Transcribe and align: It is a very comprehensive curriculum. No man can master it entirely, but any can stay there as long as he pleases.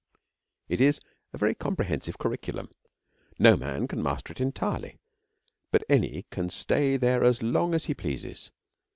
It 0.67 0.81
is 0.81 0.99
a 1.31 1.37
very 1.37 1.53
comprehensive 1.53 2.17
curriculum. 2.17 2.71
No 3.37 3.55
man 3.55 3.87
can 3.87 4.01
master 4.01 4.31
it 4.31 4.41
entirely, 4.41 4.97
but 5.69 5.83
any 5.87 6.25
can 6.31 6.49
stay 6.49 6.97
there 6.97 7.23
as 7.23 7.43
long 7.43 7.75
as 7.75 7.85
he 7.85 7.93
pleases. 7.93 8.49